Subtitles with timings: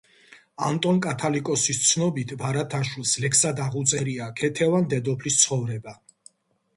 [0.67, 5.95] ანტონ კათალიკოსის ცნობით, ბარათაშვილს ლექსად აღუწერია ქეთევან დედოფლის ცხოვრება.